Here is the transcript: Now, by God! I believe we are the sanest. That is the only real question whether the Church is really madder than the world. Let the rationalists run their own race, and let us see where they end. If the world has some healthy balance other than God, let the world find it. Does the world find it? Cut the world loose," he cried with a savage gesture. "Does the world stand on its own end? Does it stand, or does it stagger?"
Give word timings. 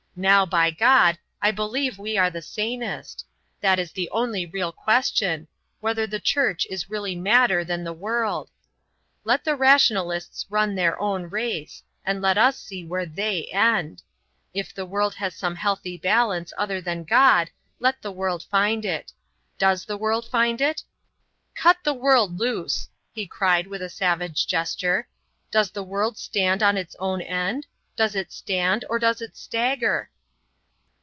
Now, 0.13 0.45
by 0.45 0.71
God! 0.71 1.17
I 1.41 1.51
believe 1.51 1.97
we 1.97 2.17
are 2.17 2.29
the 2.29 2.41
sanest. 2.41 3.25
That 3.61 3.79
is 3.79 3.93
the 3.93 4.09
only 4.09 4.45
real 4.45 4.73
question 4.73 5.47
whether 5.79 6.05
the 6.05 6.19
Church 6.19 6.67
is 6.69 6.89
really 6.89 7.15
madder 7.15 7.63
than 7.63 7.85
the 7.85 7.93
world. 7.93 8.49
Let 9.23 9.45
the 9.45 9.55
rationalists 9.55 10.45
run 10.49 10.75
their 10.75 10.99
own 10.99 11.27
race, 11.29 11.81
and 12.03 12.21
let 12.21 12.37
us 12.37 12.59
see 12.59 12.83
where 12.83 13.05
they 13.05 13.45
end. 13.53 14.03
If 14.53 14.73
the 14.75 14.85
world 14.85 15.15
has 15.15 15.33
some 15.33 15.55
healthy 15.55 15.95
balance 15.95 16.51
other 16.57 16.81
than 16.81 17.05
God, 17.05 17.49
let 17.79 18.01
the 18.01 18.11
world 18.11 18.43
find 18.51 18.83
it. 18.83 19.13
Does 19.57 19.85
the 19.85 19.97
world 19.97 20.25
find 20.27 20.59
it? 20.59 20.83
Cut 21.55 21.77
the 21.85 21.93
world 21.93 22.37
loose," 22.37 22.89
he 23.13 23.25
cried 23.25 23.65
with 23.65 23.81
a 23.81 23.89
savage 23.89 24.45
gesture. 24.45 25.07
"Does 25.51 25.71
the 25.71 25.83
world 25.83 26.17
stand 26.17 26.61
on 26.61 26.75
its 26.75 26.97
own 26.99 27.21
end? 27.21 27.65
Does 27.97 28.15
it 28.15 28.31
stand, 28.31 28.83
or 28.89 28.97
does 28.97 29.21
it 29.21 29.35
stagger?" 29.37 30.09